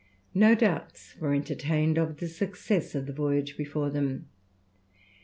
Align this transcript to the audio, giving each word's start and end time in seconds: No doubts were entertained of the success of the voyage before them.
No 0.33 0.55
doubts 0.55 1.15
were 1.19 1.31
entertained 1.31 1.99
of 1.99 2.17
the 2.17 2.27
success 2.27 2.95
of 2.95 3.05
the 3.05 3.13
voyage 3.13 3.55
before 3.55 3.91
them. 3.91 4.29